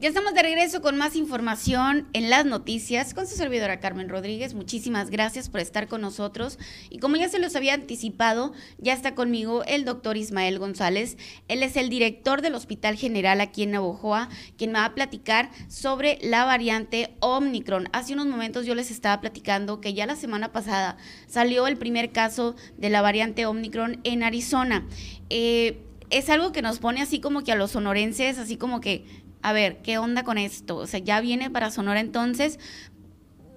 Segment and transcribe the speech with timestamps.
[0.00, 4.54] Ya estamos de regreso con más información en las noticias con su servidora Carmen Rodríguez.
[4.54, 6.58] Muchísimas gracias por estar con nosotros.
[6.88, 11.18] Y como ya se los había anticipado, ya está conmigo el doctor Ismael González.
[11.48, 15.50] Él es el director del Hospital General aquí en Navojoa, quien me va a platicar
[15.68, 17.90] sobre la variante Omicron.
[17.92, 20.96] Hace unos momentos yo les estaba platicando que ya la semana pasada
[21.26, 24.86] salió el primer caso de la variante Omicron en Arizona.
[25.28, 25.78] Eh,
[26.10, 29.04] es algo que nos pone así como que a los sonorenses, así como que
[29.42, 30.76] a ver, ¿qué onda con esto?
[30.76, 32.58] O sea, ya viene para Sonora entonces.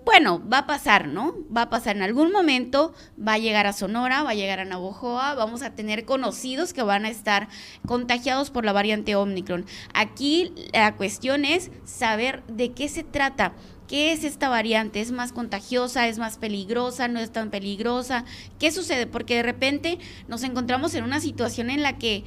[0.05, 1.34] Bueno, va a pasar, ¿no?
[1.55, 4.66] Va a pasar en algún momento, va a llegar a Sonora, va a llegar a
[4.66, 7.48] Navojoa, vamos a tener conocidos que van a estar
[7.88, 9.66] contagiados por la variante Omicron.
[9.94, 13.53] Aquí la cuestión es saber de qué se trata.
[13.88, 15.00] ¿Qué es esta variante?
[15.00, 16.08] ¿Es más contagiosa?
[16.08, 17.08] ¿Es más peligrosa?
[17.08, 18.25] ¿No es tan peligrosa?
[18.59, 19.08] ¿Qué sucede?
[19.08, 22.23] Porque de repente nos encontramos en una situación en la que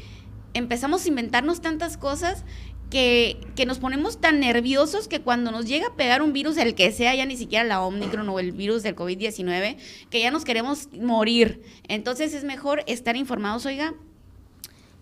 [0.55, 2.45] empezamos a inventarnos tantas cosas
[2.91, 6.93] que, nos ponemos tan nerviosos que cuando nos llega a pegar un virus, el que
[6.93, 9.77] sea, ya ni siquiera la Omicron o el virus del COVID-19,
[10.11, 11.63] que ya nos queremos morir.
[11.89, 13.95] Entonces es mejor estar informados, oiga.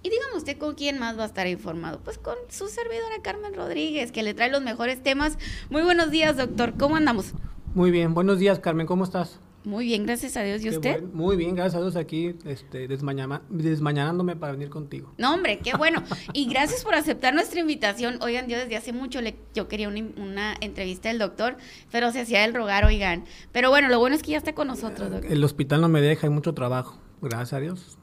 [0.02, 2.00] Y dígame usted con quién más va a estar informado.
[2.05, 5.38] Pues con su servidora Carmen Rodríguez, que le trae los mejores temas.
[5.70, 6.74] Muy buenos días, doctor.
[6.78, 7.32] ¿Cómo andamos?
[7.74, 8.86] Muy bien, buenos días, Carmen.
[8.86, 9.40] ¿Cómo estás?
[9.64, 10.62] Muy bien, gracias a Dios.
[10.62, 11.02] ¿Y usted?
[11.12, 15.12] muy bien, gracias a Dios aquí este, desmañanándome para venir contigo.
[15.16, 16.02] No, hombre, qué bueno.
[16.34, 18.18] Y gracias por aceptar nuestra invitación.
[18.20, 21.56] Oigan, yo desde hace mucho le, yo quería una, entrevista del doctor,
[21.90, 23.24] pero se hacía el rogar, oigan.
[23.52, 25.32] Pero bueno, lo bueno es que ya está con nosotros, doctor.
[25.32, 26.98] El hospital no me deja, hay mucho trabajo.
[27.22, 27.98] Gracias a Dios.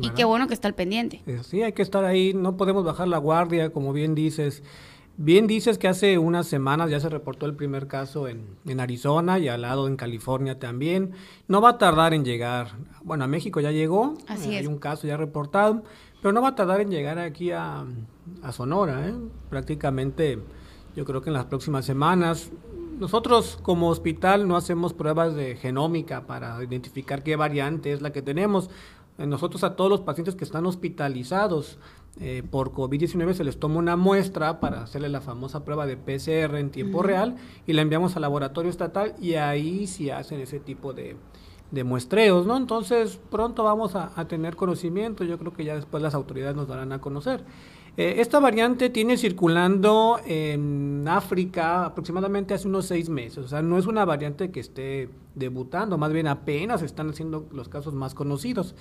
[0.00, 1.22] Y qué bueno que está al pendiente.
[1.26, 4.62] Eh, sí, hay que estar ahí, no podemos bajar la guardia, como bien dices.
[5.18, 9.48] Bien dices que hace unas semanas ya se reportó el primer caso en, Arizona y
[9.48, 11.12] al lado en California también.
[11.48, 12.72] No va a tardar en llegar.
[13.02, 14.14] Bueno, a México ya llegó.
[14.28, 15.82] Así Hay un caso ya reportado.
[16.20, 17.86] Pero no va a tardar en llegar aquí a,
[18.50, 19.08] Sonora.
[19.08, 19.14] ¿eh?
[19.48, 20.38] Prácticamente
[20.94, 22.50] yo creo que en las próximas semanas.
[22.98, 28.20] Nosotros como hospital no hacemos pruebas de genómica para identificar qué variante es la que
[28.20, 28.68] tenemos.
[29.18, 31.78] Nosotros a todos los pacientes que están hospitalizados
[32.18, 36.56] eh, por COVID-19 se les toma una muestra para hacerle la famosa prueba de PCR
[36.56, 40.94] en tiempo real y la enviamos al laboratorio estatal y ahí sí hacen ese tipo
[40.94, 41.16] de,
[41.84, 42.56] muestreos, ¿no?
[42.56, 46.92] Entonces pronto vamos a, tener conocimiento, yo creo que ya después las autoridades nos darán
[46.92, 47.44] a conocer.
[47.98, 53.76] Eh, esta variante tiene circulando en África aproximadamente hace unos seis meses, o sea, no
[53.76, 58.74] es una variante que esté debutando, más bien apenas están haciendo los casos más conocidos.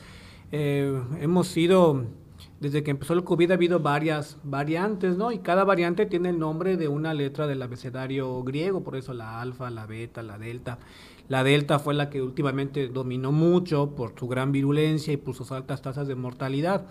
[0.54, 2.06] Eh, hemos sido
[2.60, 5.32] desde que empezó el COVID ha habido varias variantes, ¿no?
[5.32, 9.42] Y cada variante tiene el nombre de una letra del abecedario griego, por eso la
[9.42, 10.80] alfa, la beta, la delta.
[11.28, 15.52] La delta fue la que últimamente dominó mucho por su gran virulencia y por sus
[15.52, 16.86] altas tasas de mortalidad.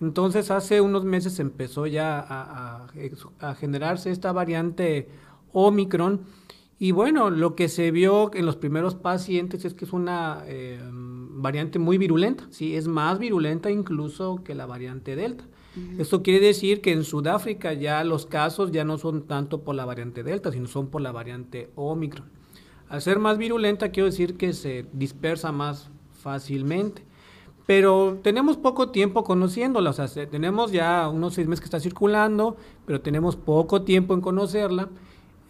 [0.00, 5.08] Entonces hace unos meses empezó ya a, generarse esta variante
[5.52, 6.20] Omicron
[6.78, 10.80] y bueno, lo que se vio en los primeros pacientes es que es una eh,
[11.38, 15.44] variante muy virulenta, sí, es más virulenta incluso que la variante Delta.
[15.98, 19.84] Esto quiere decir que en Sudáfrica ya los casos ya no son tanto por la
[19.84, 22.26] variante Delta, sino son por la variante Omicron.
[22.88, 25.90] Al ser más virulenta, quiero decir que se dispersa más
[26.20, 27.04] fácilmente.
[27.66, 32.56] Pero tenemos poco tiempo conociéndola, o sea, tenemos ya unos seis meses que está circulando,
[32.86, 34.88] pero tenemos poco tiempo en conocerla.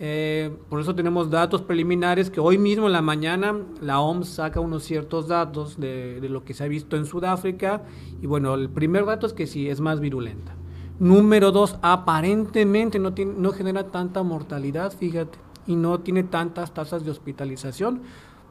[0.00, 4.60] Eh, por eso tenemos datos preliminares que hoy mismo en la mañana la OMS saca
[4.60, 7.82] unos ciertos datos de, lo que se ha visto en Sudáfrica.
[8.22, 10.54] Y bueno, el primer dato es que sí, es más virulenta.
[11.00, 17.04] Número dos, aparentemente no, tiene, no genera tanta mortalidad, fíjate, y no tiene tantas tasas
[17.04, 18.02] de hospitalización,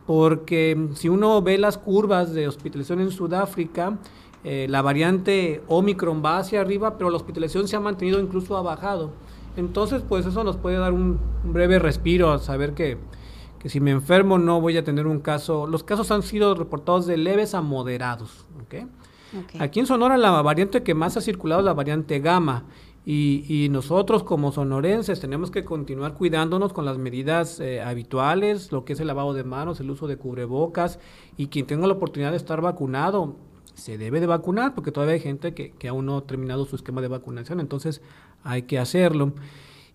[0.05, 3.97] porque si uno ve las curvas de hospitalización en Sudáfrica,
[4.45, 8.61] eh, la variante Omicron va hacia arriba, pero la hospitalización se ha mantenido incluso ha
[8.61, 9.11] bajado.
[9.57, 12.97] Entonces, pues eso nos puede dar un, breve respiro a saber que,
[13.65, 15.67] si me enfermo no voy a tener un caso.
[15.67, 18.45] Los casos han sido reportados de leves a moderados.
[19.59, 22.63] Aquí en Sonora la variante que más ha circulado es la variante gamma.
[23.09, 28.93] Y, nosotros como sonorenses tenemos que continuar cuidándonos con las medidas eh, habituales, lo que
[28.93, 30.99] es el lavado de manos, el uso de cubrebocas
[31.37, 33.37] y quien tenga la oportunidad de estar vacunado,
[33.75, 36.75] se debe de vacunar porque todavía hay gente que, que aún no ha terminado su
[36.75, 37.61] esquema de vacunación.
[37.61, 38.01] Entonces
[38.47, 39.33] hay que hacerlo.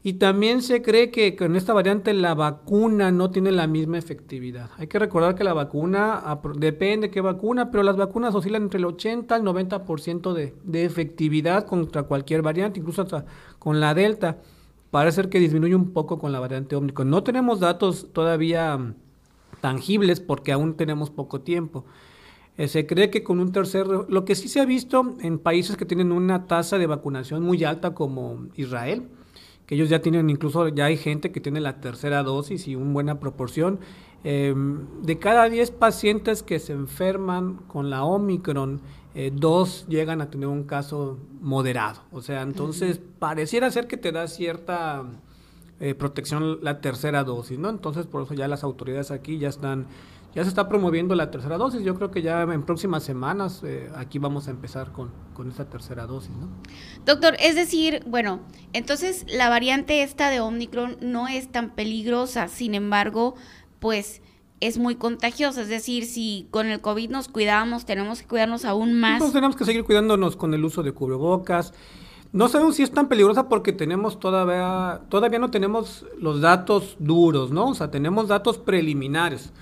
[0.04, 4.70] Y también se cree que con esta variante la vacuna no tiene la misma efectividad.
[4.78, 8.84] Hay que recordar que la vacuna, depende qué vacuna, pero las vacunas oscilan entre el
[8.86, 13.26] 80 al 90% de, de efectividad contra cualquier variante, incluso hasta
[13.60, 14.38] con la Delta.
[14.90, 17.08] Parece ser que disminuye un poco con la variante Omicron.
[17.08, 18.94] No tenemos datos todavía mm,
[19.60, 21.84] tangibles porque aún tenemos poco tiempo.
[22.58, 25.76] Eh, se cree que con un tercer, lo que sí se ha visto en países
[25.76, 29.04] que tienen una tasa de vacunación muy alta como Israel,
[29.66, 32.92] que ellos ya tienen, incluso ya hay gente que tiene la tercera dosis y una
[32.92, 33.80] buena proporción.
[34.24, 38.80] Em, de cada 10 pacientes que se enferman con la Omicron,
[39.14, 42.00] eh, dos llegan a tener un caso moderado.
[42.12, 45.04] O sea, entonces pareciera ser que te da cierta
[45.80, 47.68] eh, protección la tercera dosis, ¿no?
[47.68, 49.86] Entonces, por eso ya las autoridades aquí ya están,
[50.34, 51.82] ya se está promoviendo la tercera dosis.
[51.82, 55.68] Yo creo que ya en próximas semanas eh, aquí vamos a empezar con, con esa
[55.68, 56.48] tercera dosis, ¿no?
[57.04, 58.40] Doctor, es decir, bueno,
[58.72, 63.34] entonces la variante esta de Omicron no es tan peligrosa, sin embargo,
[63.78, 64.22] pues
[64.60, 65.62] es muy contagiosa.
[65.62, 69.18] Es decir, si con el COVID nos cuidamos, tenemos que cuidarnos aún más.
[69.18, 71.74] Pues tenemos que seguir cuidándonos con el uso de cubrebocas.
[72.32, 77.50] No sabemos si es tan peligrosa porque tenemos todavía, todavía no tenemos los datos duros,
[77.50, 77.68] ¿no?
[77.68, 79.52] O sea, tenemos datos preliminares.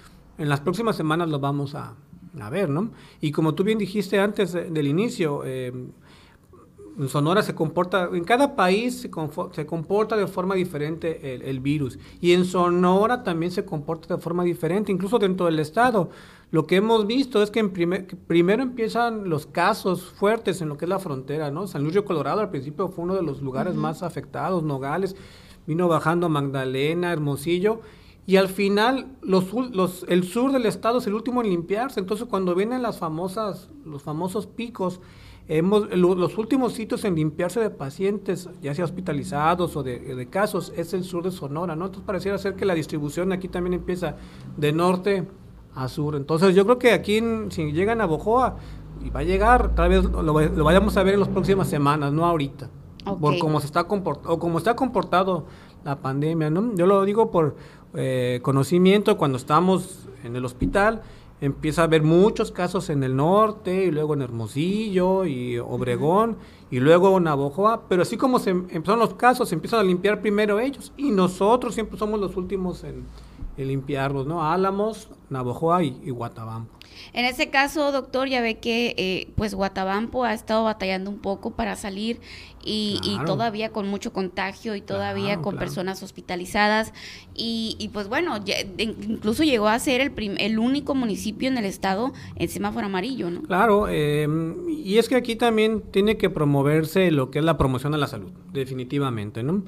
[0.40, 1.94] En las próximas semanas los vamos a,
[2.40, 2.92] a ver, ¿no?
[3.20, 5.70] Y como tú bien dijiste antes del inicio, eh,
[6.98, 9.10] en Sonora se comporta, en cada país se,
[9.52, 11.98] se comporta de forma diferente el, virus.
[12.22, 16.08] Y en Sonora también se comporta de forma diferente, incluso dentro del estado.
[16.50, 17.70] Lo que hemos visto es que, en
[18.26, 21.66] primero empiezan los casos fuertes en lo que es la frontera, ¿no?
[21.66, 25.16] San Luis Río Colorado al principio fue uno de los lugares más afectados, Nogales,
[25.66, 27.82] vino bajando Magdalena, Hermosillo,
[28.30, 31.98] y al final los, los, el sur del estado es el último en limpiarse.
[31.98, 35.00] Entonces cuando vienen las famosas, los famosos picos,
[35.48, 40.94] Hemos, los últimos sitios en limpiarse de pacientes, ya sea hospitalizados o de, casos, es
[40.94, 41.86] el sur de Sonora, ¿no?
[41.86, 44.14] Entonces pareciera ser que la distribución aquí también empieza
[44.56, 45.26] de norte
[45.74, 46.14] a sur.
[46.14, 48.58] Entonces yo creo que aquí, si llegan a Bojoa,
[49.04, 52.24] y va a llegar, tal vez lo, vayamos a ver en las próximas semanas, no
[52.26, 52.70] ahorita.
[53.20, 55.46] Por cómo se está comportado, o cómo está comportado
[55.84, 56.74] la pandemia, ¿no?
[56.74, 57.56] Yo lo digo por
[57.94, 61.02] eh, conocimiento cuando estamos en el hospital
[61.40, 66.36] empieza a haber muchos casos en el norte y luego en Hermosillo y Obregón
[66.70, 70.60] y luego Navojoa, pero así como se empezaron los casos, se empiezan a limpiar primero
[70.60, 73.06] ellos y nosotros siempre somos los últimos en,
[73.56, 74.42] limpiarlos, ¿no?
[74.42, 76.72] Álamos, Navojoa y, y Guatabampo.
[77.12, 81.50] En ese caso, doctor, ya ve que eh, pues Guatabampo ha estado batallando un poco
[81.50, 82.20] para salir
[82.64, 86.92] y, todavía con mucho contagio y todavía con personas hospitalizadas
[87.34, 88.38] y, pues bueno,
[88.76, 93.42] incluso llegó a ser el, el único municipio en el estado en semáforo amarillo, ¿no?
[93.42, 97.92] Claro, em, y es que aquí también tiene que promoverse lo que es la promoción
[97.92, 99.64] de la salud, definitivamente, ¿no?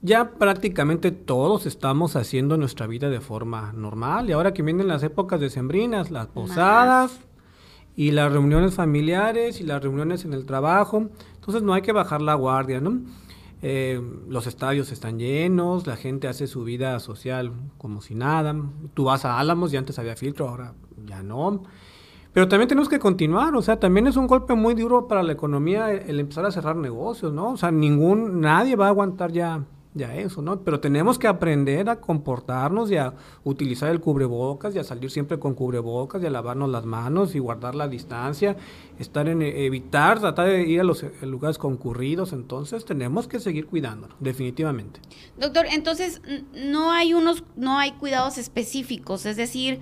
[0.00, 5.02] ya prácticamente todos estamos haciendo nuestra vida de forma normal y ahora que vienen las
[5.02, 7.18] épocas decembrinas, las posadas
[7.98, 12.22] y las reuniones familiares y las reuniones en el trabajo, entonces no hay que bajar
[12.22, 13.00] la guardia, ¿no?
[13.60, 18.54] Eh, los estadios están llenos, la gente hace su vida social como si nada.
[18.94, 20.74] Tú vas a Álamos y antes había filtro, ahora
[21.06, 21.64] ya no.
[22.32, 25.32] Pero también tenemos que continuar, o sea, también es un golpe muy duro para la
[25.32, 27.54] economía el empezar a cerrar negocios, ¿no?
[27.54, 30.60] O sea, ningún, nadie va a aguantar ya ya eso, ¿no?
[30.60, 33.14] Pero tenemos que aprender a comportarnos y a
[33.44, 37.38] utilizar el cubrebocas y a salir siempre con cubrebocas y a lavarnos las manos y
[37.38, 38.56] guardar la distancia,
[38.98, 44.16] estar en evitar, tratar de ir a los lugares concurridos, entonces tenemos que seguir cuidándonos,
[44.20, 45.00] definitivamente.
[45.38, 46.20] Doctor, entonces
[46.52, 49.80] no hay unos no hay cuidados específicos, es decir,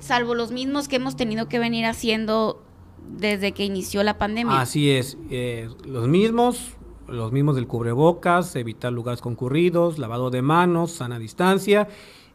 [0.00, 2.62] salvo los mismos que hemos tenido que venir haciendo
[3.08, 4.60] desde que inició la pandemia.
[4.60, 6.75] Así es, eh, los mismos
[7.08, 11.88] los mismos del cubrebocas, evitar lugares concurridos, lavado de manos, sana distancia,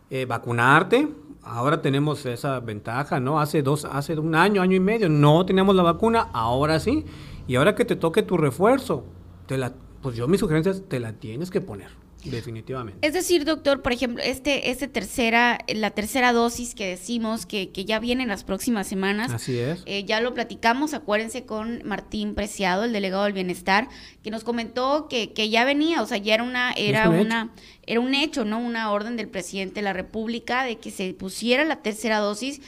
[0.10, 1.08] eh, vacunarte.
[1.44, 3.40] Ahora tenemos esa ventaja, ¿no?
[3.40, 7.06] Hace dos, hace un año, año y medio, no teníamos la vacuna, ahora sí.
[7.48, 9.04] Y ahora que te toque tu refuerzo,
[9.48, 12.01] te la, pues yo mis sugerencias te la tienes que poner.
[12.24, 13.06] Definitivamente.
[13.06, 17.86] Es decir, doctor, por ejemplo, este, este tercera, la tercera dosis que decimos que, que
[17.86, 19.32] ya viene en las próximas semanas.
[19.32, 19.84] Así es.
[19.86, 23.90] Eh, ya lo platicamos, acuérdense con Martín Preciado, el delegado del bienestar,
[24.24, 27.52] que nos comentó que, que ya venía, o sea, ya era una, era una,
[27.86, 28.60] era un hecho, ¿no?
[28.60, 32.62] Una orden del presidente de la República de que se pusiera la tercera dosis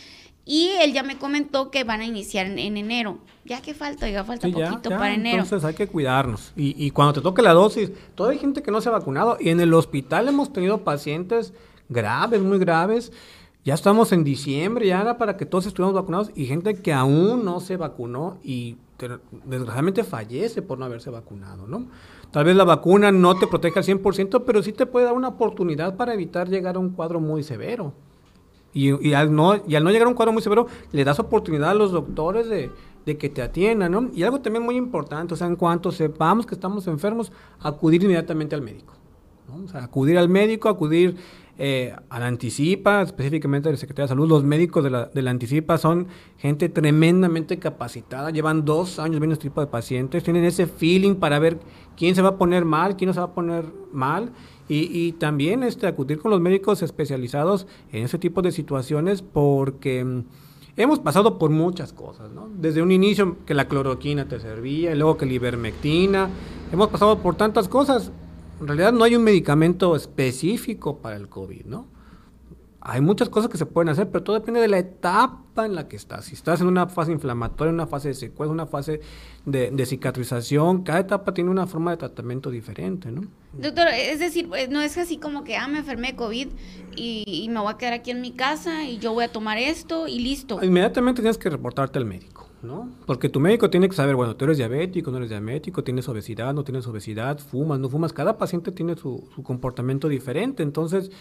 [0.46, 3.20] y él ya me comentó que van a iniciar en, enero.
[3.46, 5.44] Ya que falta, ya falta poquito para enero.
[5.44, 6.52] Entonces hay que cuidarnos.
[6.56, 9.38] Y, y cuando te toque la dosis, toda hay gente que no se ha vacunado.
[9.40, 11.54] Y en el hospital hemos tenido pacientes
[11.88, 13.14] graves, muy graves.
[13.64, 16.32] Ya estamos en diciembre, ya era para que todos estuviéramos vacunados.
[16.36, 18.76] Y gente que aún no se vacunó y
[19.46, 21.88] desgraciadamente fallece por no haberse vacunado, ¿no?
[22.32, 25.30] Tal vez la vacuna no te protege al 100%, pero sí te puede dar una
[25.30, 27.94] oportunidad para evitar llegar a un cuadro muy severo.
[28.74, 31.70] Y, al no, y al no llegar a un cuadro muy severo, le das oportunidad
[31.70, 32.72] a los doctores de,
[33.18, 34.10] que te atiendan, ¿no?
[34.16, 38.56] Y algo también muy importante, o sea, en cuanto sepamos que estamos enfermos, acudir inmediatamente
[38.56, 38.94] al médico.
[39.48, 39.66] ¿no?
[39.66, 41.18] O sea, acudir al médico, acudir
[41.60, 45.78] eh, la Anticipa, específicamente del Secretaría de Salud, los médicos de la, de la Anticipa
[45.78, 51.16] son gente tremendamente capacitada, llevan dos años viendo este tipo de pacientes, tienen ese feeling
[51.16, 51.60] para ver
[51.96, 54.32] quién se va a poner mal, quién no se va a poner mal,
[54.68, 60.04] y, y también este, acudir con los médicos especializados en ese tipo de situaciones porque
[60.04, 60.24] mm,
[60.78, 62.50] hemos pasado por muchas cosas, ¿no?
[62.56, 66.30] Desde un inicio que la cloroquina te servía, y luego que la ivermectina,
[66.72, 68.12] hemos pasado por tantas cosas
[68.64, 71.86] en realidad no hay un medicamento específico para el COVID, ¿no?
[72.86, 75.88] Hay muchas cosas que se pueden hacer, pero todo depende de la etapa en la
[75.88, 76.26] que estás.
[76.26, 79.00] Si estás en una fase inflamatoria, en una fase de secuela, una fase
[79.46, 83.22] de, cicatrización, cada etapa tiene una forma de tratamiento diferente, ¿no?
[83.54, 86.48] Doctor, es decir, pues, no es así como que, ah, me enfermé de COVID
[86.98, 89.58] y, y me voy a quedar aquí en mi casa y yo voy a tomar
[89.58, 90.62] esto y listo.
[90.62, 92.53] Inmediatamente tienes que reportarte al médico.
[92.64, 92.90] ¿No?
[93.06, 96.54] Porque tu médico tiene que saber, bueno, tú eres diabético, no eres diabético, tienes obesidad,
[96.54, 98.14] no tienes obesidad, fumas, no fumas.
[98.14, 100.64] Cada paciente tiene su, comportamiento diferente.
[100.64, 101.12] Entonces,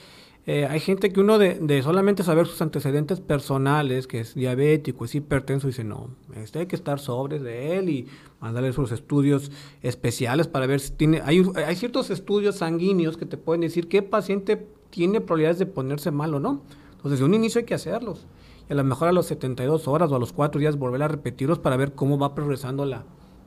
[0.46, 5.14] eh, hay gente que uno de, solamente saber sus antecedentes personales, que es diabético, es
[5.14, 8.06] hipertenso, dice, no, este hay que estar sobre de él y
[8.40, 9.50] mandarle sus estudios
[9.82, 11.20] especiales para ver si tiene...
[11.25, 16.11] Hay, hay ciertos estudios sanguíneos que te pueden decir qué paciente tiene probabilidades de ponerse
[16.11, 16.62] mal o no.
[16.92, 18.26] Entonces, de un inicio hay que hacerlos
[18.69, 21.09] y a lo mejor a los 72 horas o a los 4 días volver a
[21.09, 23.04] repetirlos para ver cómo va progresando la,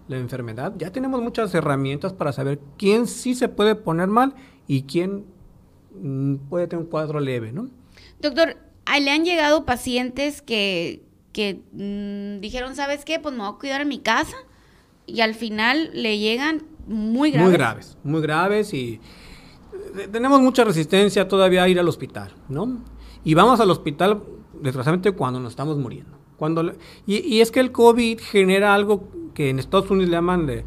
[0.10, 0.74] enfermedad.
[0.78, 4.36] Ya tenemos muchas herramientas para saber quién sí se puede poner mal
[4.68, 5.26] y quién
[6.00, 7.70] mm, puede tener un cuadro leve, ¿no?
[8.22, 8.56] Doctor,
[9.00, 11.02] le han llegado pacientes que,
[11.34, 13.20] que mm, dijeron, ¿sabes qué?
[13.20, 14.38] Pues me voy a cuidar en mi casa
[15.08, 17.48] y al final le llegan muy graves.
[17.48, 19.00] Muy graves, muy graves y
[19.98, 22.84] eh, tenemos mucha resistencia todavía a ir al hospital, ¿no?
[23.24, 24.22] Y vamos al hospital
[24.62, 26.18] desgraciadamente cuando nos estamos muriendo.
[26.38, 26.74] Cuando,
[27.06, 30.66] y, es que el COVID genera algo que en Estados Unidos le llaman de,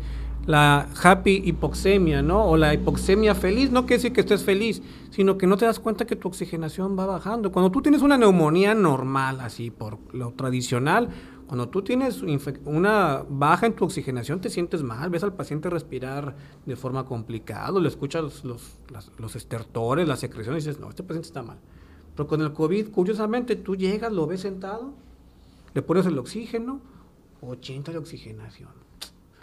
[0.48, 2.42] la happy hipoxemia, ¿no?
[2.46, 5.78] O la hipoxemia feliz, no quiere decir que estés feliz, sino que no te das
[5.78, 7.52] cuenta que tu oxigenación va bajando.
[7.52, 11.10] Cuando tú tienes una neumonía normal, así por lo tradicional,
[11.46, 12.22] cuando tú tienes
[12.64, 17.78] una baja en tu oxigenación, te sientes mal, ves al paciente respirar de forma complicada,
[17.78, 21.58] le escuchas los, los, los estertores, las secreciones y dices, no, este paciente está mal.
[22.18, 24.92] Pero con el COVID, curiosamente, tú llegas, lo ves sentado,
[25.72, 26.80] le pones el oxígeno,
[27.42, 28.70] 80 de oxigenación.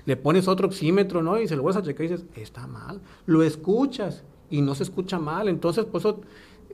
[0.04, 1.40] Le pones otro oxímetro, ¿no?
[1.40, 3.00] Y se lo vuelves a checar y dices, está mal.
[3.28, 5.48] Lo escuchas y no se escucha mal.
[5.48, 6.20] Entonces, por eso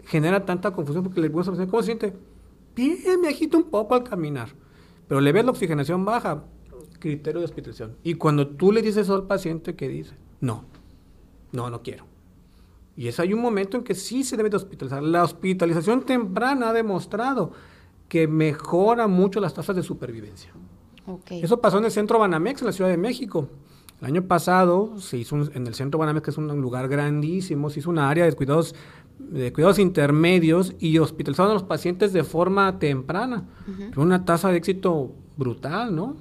[0.05, 2.15] genera tanta confusión porque le pones a ¿cómo se siente?
[2.75, 4.49] Bien, me agita un poco al caminar.
[5.07, 6.45] Pero le ves la oxigenación baja,
[6.97, 7.95] criterio de hospitalización.
[8.01, 10.15] Y cuando tú le dices eso al paciente, ¿qué dice?
[10.39, 10.65] No,
[11.51, 12.10] no, no quiero.
[13.01, 15.01] Y es hay un momento en que sí se debe de hospitalizar.
[15.01, 17.51] La hospitalización temprana ha demostrado
[18.07, 20.51] que mejora mucho las tasas de supervivencia.
[21.31, 23.49] Eso pasó en el centro Banamex, en la Ciudad de México.
[24.01, 27.79] El año pasado se hizo en el centro Banamex, que es un lugar grandísimo, se
[27.79, 28.75] hizo una área de cuidados,
[29.17, 33.45] de cuidados intermedios y hospitalizaron a los pacientes de forma temprana.
[33.97, 36.17] Una tasa de éxito brutal, ¿no?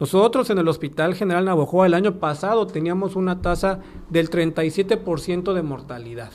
[0.00, 5.62] Nosotros en el Hospital General Navojoa el año pasado teníamos una tasa del 37% de
[5.62, 6.32] mortalidad,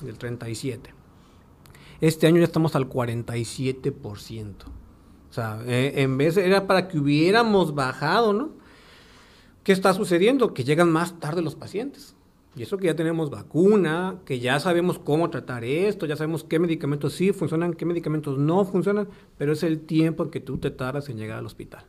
[0.00, 0.80] del 37%.
[2.00, 4.54] Este año ya estamos al 47%.
[5.30, 8.50] O sea, eh, en vez era para que hubiéramos bajado, ¿no?
[9.62, 10.52] ¿Qué está sucediendo?
[10.52, 12.16] Que llegan más tarde los pacientes.
[12.56, 16.58] Y eso que ya tenemos vacuna, que ya sabemos cómo tratar esto, ya sabemos qué
[16.58, 20.72] medicamentos sí funcionan, qué medicamentos no funcionan, pero es el tiempo en que tú te
[20.72, 21.84] tardas en llegar al hospital.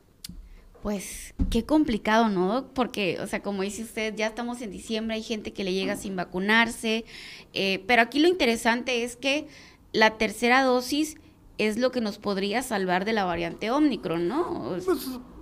[0.85, 2.67] Pues qué complicado, ¿no?
[2.75, 5.95] Porque, o sea, como dice usted, ya estamos en diciembre, hay gente que le llega
[5.95, 7.05] sin vacunarse,
[7.53, 9.47] eh, pero aquí lo interesante es que
[9.93, 11.17] la tercera dosis
[11.57, 14.75] es lo que nos podría salvar de la variante Omicron, ¿no?
[14.85, 14.85] Pues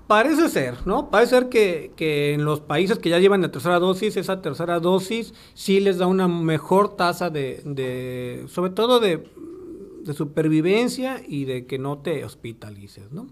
[0.07, 1.09] parece ser, ¿no?
[1.09, 4.79] Parece ser que, que, en los países que ya llevan la tercera dosis, esa tercera
[4.79, 9.29] dosis sí les da una mejor tasa de, de sobre todo de,
[10.05, 13.27] de supervivencia y de que no te hospitalices, ¿no?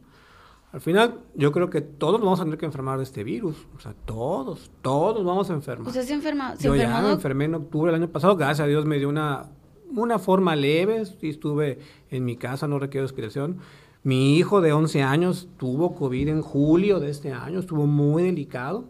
[0.71, 3.67] Al final, yo creo que todos vamos a tener que enfermar de este virus.
[3.75, 5.87] O sea, todos, todos vamos a enfermar.
[5.87, 6.55] ¿Usted se enferma?
[6.59, 8.37] yo ya me enfermé en octubre del año pasado.
[8.37, 9.49] Gracias a Dios me dio una,
[9.93, 11.03] una forma leve.
[11.21, 13.57] Estuve en mi casa, no requiero hospitalización.
[14.03, 17.59] Mi hijo de 11 años tuvo COVID en julio de este año.
[17.59, 18.85] Estuvo muy delicado.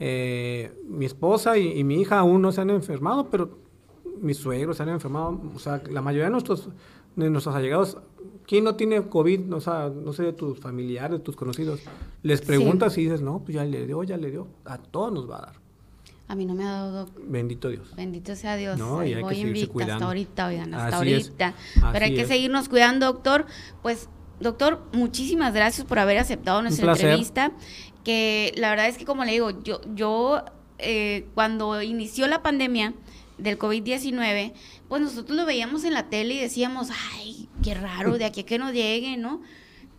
[0.00, 3.62] Eh, mi esposa y, y mi hija aún no se han enfermado, pero
[4.20, 5.40] mis suegros se han enfermado.
[5.54, 6.68] O sea, la mayoría de nuestros,
[7.16, 7.98] de nuestros allegados
[8.46, 9.40] ¿quién no tiene COVID?
[9.40, 11.80] No, no sé, de tus familiares, de tus conocidos.
[12.22, 14.48] Les preguntas y dices, no, pues ya le dio, ya le dio.
[14.64, 15.54] A todos nos va a dar.
[16.28, 17.08] A mí no me ha dado.
[17.26, 17.94] Bendito Dios.
[17.94, 18.78] Bendito sea Dios.
[18.78, 21.54] No, y hay que invicta hasta ahorita, oigan, hasta ahorita.
[21.92, 23.46] Pero hay que seguirnos cuidando, doctor.
[23.82, 24.08] Pues,
[24.40, 27.52] doctor, muchísimas gracias por haber aceptado nuestra entrevista.
[28.04, 30.44] Que la verdad es que, como le digo, yo, yo
[30.78, 32.94] eh, cuando inició la pandemia,
[33.42, 34.52] del COVID-19,
[34.88, 38.46] pues nosotros lo veíamos en la tele y decíamos, ay, qué raro, de aquí a
[38.46, 39.42] que nos llegue, ¿no?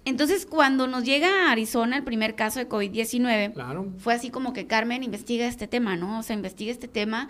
[0.06, 4.68] Entonces, cuando nos llega a Arizona el primer caso de COVID-19, fue así como que
[4.68, 6.20] Carmen investiga este tema, ¿no?
[6.20, 7.30] O sea, investiga este tema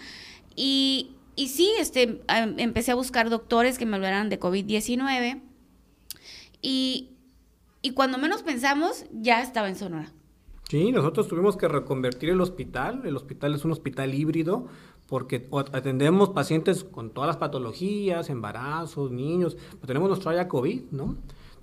[0.56, 5.42] y, y sí, este, em, empecé a buscar doctores que me hablaran de COVID-19
[6.62, 7.12] y,
[7.84, 10.12] y cuando menos pensamos, ya estaba en Sonora.
[10.70, 13.04] Sí, nosotros tuvimos que reconvertir el hospital.
[13.06, 14.68] El hospital es un hospital híbrido
[15.14, 21.18] porque atendemos pacientes con todas las patologías, embarazos, niños, pero tenemos nuestro área COVID, ¿no?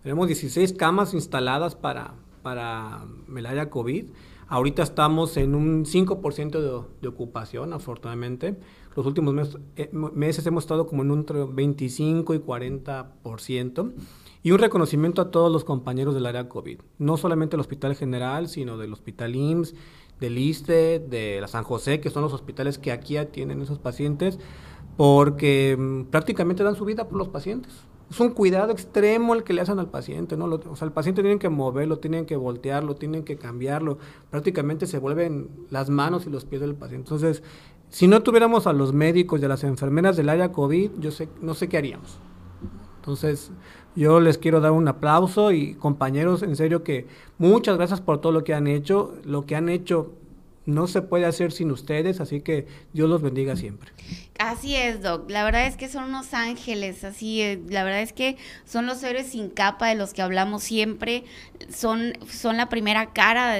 [0.04, 2.14] Tenemos 16 camas instaladas para,
[2.44, 3.04] para
[3.36, 4.04] el área COVID.
[4.46, 8.56] Ahorita estamos en un 5% de, de, ocupación, afortunadamente.
[8.94, 13.92] Los últimos meses, eh, meses hemos estado como en un 25 y 40%.
[14.44, 18.48] Y un reconocimiento a todos los compañeros del área COVID, no solamente el Hospital General,
[18.48, 19.74] sino del Hospital IMSS,
[20.20, 24.38] del ISTE, de la San José, que son los hospitales que aquí atienden esos pacientes,
[24.96, 27.72] porque mm, prácticamente dan su vida por los pacientes.
[28.10, 30.46] Es un cuidado extremo el que le hacen al paciente, ¿no?
[30.46, 33.98] o sea, el paciente tienen que moverlo, tienen que voltearlo, tienen que cambiarlo.
[34.30, 37.06] Prácticamente se vuelven las manos y los pies del paciente.
[37.06, 37.44] Entonces,
[37.88, 41.28] si no tuviéramos a los médicos y a las enfermeras del área COVID, yo sé,
[41.40, 42.18] no sé qué haríamos.
[43.10, 43.50] Entonces,
[43.96, 47.06] yo les quiero dar un aplauso y compañeros, en serio que
[47.38, 49.14] muchas gracias por todo lo que han hecho.
[49.24, 50.12] Lo que han hecho
[50.64, 53.90] no se puede hacer sin ustedes, así que Dios los bendiga siempre.
[54.38, 55.28] Así es, Doc.
[55.28, 57.58] La verdad es que son unos ángeles, así, es.
[57.68, 61.24] la verdad es que son los héroes sin capa de los que hablamos siempre,
[61.68, 63.56] son, son la primera cara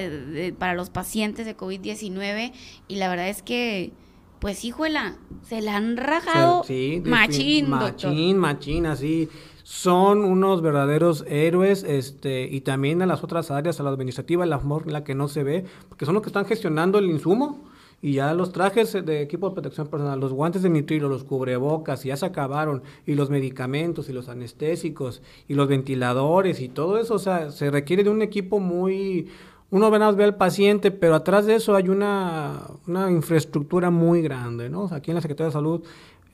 [0.59, 2.53] para los pacientes de COVID-19
[2.87, 3.93] y la verdad es que
[4.41, 9.29] pues hijuela, se la han rajado sí, machín, Machín, machín, así.
[9.63, 14.61] Son unos verdaderos héroes, este, y también a las otras áreas, a la administrativa, la,
[14.87, 17.69] la que no se ve, porque son los que están gestionando el insumo.
[18.03, 22.03] Y ya los trajes de equipo de protección personal, los guantes de nitrilo, los cubrebocas,
[22.03, 27.15] ya se acabaron, y los medicamentos, y los anestésicos, y los ventiladores, y todo eso,
[27.15, 29.29] o sea, se requiere de un equipo muy,
[29.71, 32.61] uno ve al paciente, pero atrás de eso hay una,
[33.09, 34.89] infraestructura muy grande, ¿no?
[34.91, 35.83] aquí en la Secretaría de Salud,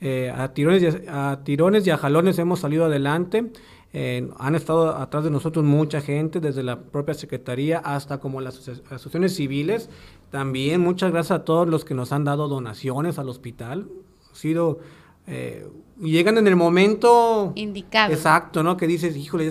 [0.01, 3.51] eh, a, tirones y a, tirones y a jalones hemos salido adelante.
[3.93, 8.57] Eh, han estado atrás de nosotros mucha gente, desde la propia Secretaría hasta como las
[8.91, 9.89] asociaciones civiles.
[10.31, 13.89] También muchas gracias a todos los que nos han dado donaciones al hospital.
[14.33, 14.81] Ha sido...
[15.29, 15.67] Eh,
[15.99, 18.13] llegan en el momento indicado.
[18.13, 18.77] Exacto, ¿no?
[18.77, 19.51] Que dices, híjole,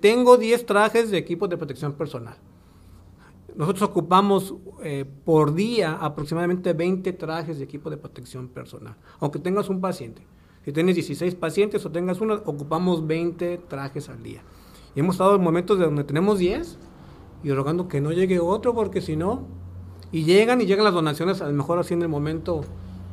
[0.00, 2.36] tengo 10 trajes de equipo de protección personal.
[3.56, 9.70] Nosotros ocupamos eh, por día aproximadamente 20 trajes de equipo de protección personal, aunque tengas
[9.70, 10.22] un paciente.
[10.64, 14.42] Si tienes 16 pacientes o tengas uno, ocupamos 20 trajes al día.
[14.94, 16.78] Y hemos estado en momentos de donde tenemos 10
[17.44, 19.46] y rogando que no llegue otro porque si no,
[20.12, 22.62] y llegan y llegan las donaciones, a lo mejor así en el momento,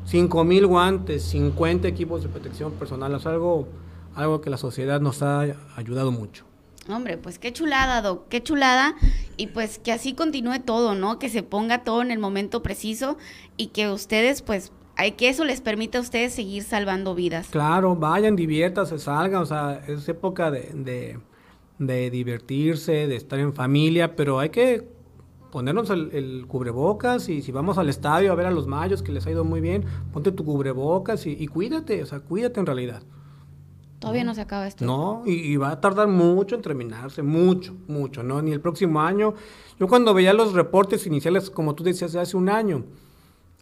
[0.06, 3.68] 5 mil guantes, 50 equipos de protección personal, es algo,
[4.16, 5.42] algo que la sociedad nos ha
[5.76, 6.46] ayudado mucho.
[6.90, 8.96] Hombre, pues qué chulada, Doc, qué chulada.
[9.38, 11.20] Y pues que así continúe todo, ¿no?
[11.20, 13.18] Que se ponga todo en el momento preciso
[13.58, 14.72] y que ustedes, pues,
[15.18, 17.48] que eso les permita a ustedes seguir salvando vidas.
[17.50, 21.20] Claro, vayan, diviértanse, salgan, o sea, es época de,
[21.80, 24.88] de, divertirse, de estar en familia, pero hay que
[25.52, 29.26] ponernos el, cubrebocas y si vamos al estadio a ver a los mayos que les
[29.28, 33.04] ha ido muy bien, ponte tu cubrebocas y, y cuídate, o sea, cuídate en realidad.
[34.04, 34.84] Todavía no se acaba esto.
[34.84, 38.42] No, y, va a tardar mucho en terminarse, mucho, mucho, ¿no?
[38.42, 39.34] Ni el próximo año.
[39.80, 42.84] Yo cuando veía los reportes iniciales, como tú decías, hace un año,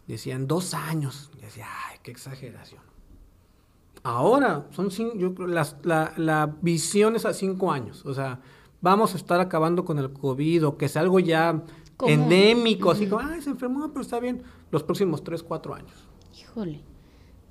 [0.08, 1.30] decían dos años.
[1.38, 2.82] Y decía, ay, qué exageración.
[4.02, 8.04] Ahora, son yo creo, la, la visión es a cinco años.
[8.04, 8.40] O sea,
[8.80, 11.62] vamos a estar acabando con el COVID o que es algo ya
[12.00, 16.08] endémico, así como, ay, se enfermó, pero está bien, los próximos tres, cuatro años.
[16.36, 16.82] Híjole.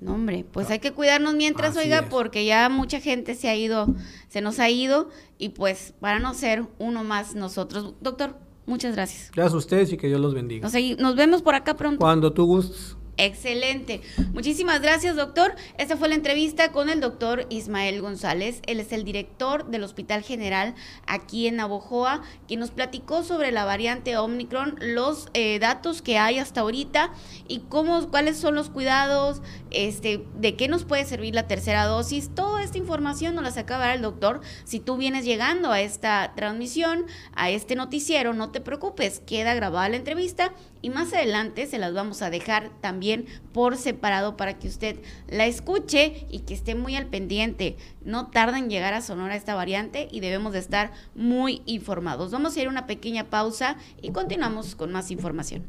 [0.02, 3.94] No, hombre, pues hay que cuidarnos mientras, oiga, porque ya mucha gente se ha ido,
[4.28, 7.94] se nos ha ido, y pues para no ser uno más nosotros.
[8.00, 8.36] Doctor,
[8.66, 9.30] muchas gracias.
[9.32, 10.68] Gracias a ustedes y que Dios los bendiga.
[10.68, 12.00] Nos, nos vemos por acá pronto.
[12.00, 12.96] Cuando tú gustes.
[13.18, 14.00] Excelente.
[14.32, 15.54] Muchísimas gracias, doctor.
[15.76, 18.62] Esta fue la entrevista con el doctor Ismael González.
[18.66, 20.74] Él es el director del Hospital General
[21.06, 26.38] aquí en Navojoa, quien nos platicó sobre la variante Omicron, los eh, datos que hay
[26.38, 27.12] hasta ahorita
[27.48, 32.34] y cómo, cuáles son los cuidados, este, de qué nos puede servir la tercera dosis.
[32.34, 34.40] Toda esta información nos la acaba el doctor.
[34.64, 39.90] Si tú vienes llegando a esta transmisión, a este noticiero, no te preocupes, queda grabada
[39.90, 44.68] la entrevista y más adelante se las vamos a dejar también por separado para que
[44.68, 47.76] usted la escuche y que esté muy al pendiente.
[48.04, 52.32] No tarda en llegar a Sonora esta variante y debemos de estar muy informados.
[52.32, 55.62] Vamos a ir a una pequeña pausa y continuamos con más información.